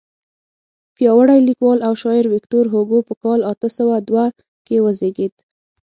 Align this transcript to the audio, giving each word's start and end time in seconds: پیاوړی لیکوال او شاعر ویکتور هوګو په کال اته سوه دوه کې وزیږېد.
پیاوړی 0.95 1.39
لیکوال 1.47 1.79
او 1.87 1.93
شاعر 2.01 2.25
ویکتور 2.29 2.65
هوګو 2.73 2.97
په 3.07 3.13
کال 3.23 3.39
اته 3.51 3.67
سوه 3.77 3.95
دوه 4.07 4.25
کې 4.65 4.77
وزیږېد. 4.85 5.33